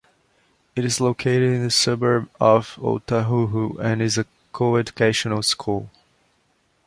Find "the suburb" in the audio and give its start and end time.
1.61-2.27